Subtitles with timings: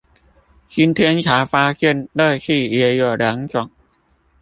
[0.67, 3.69] 今天才發現樂事也有兩種